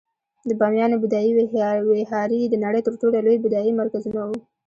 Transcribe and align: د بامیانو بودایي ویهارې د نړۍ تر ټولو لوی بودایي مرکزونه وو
د 0.49 0.51
بامیانو 0.59 1.01
بودایي 1.03 1.31
ویهارې 1.93 2.41
د 2.49 2.55
نړۍ 2.63 2.81
تر 2.87 2.93
ټولو 3.01 3.17
لوی 3.25 3.37
بودایي 3.45 3.71
مرکزونه 3.81 4.21
وو 4.27 4.37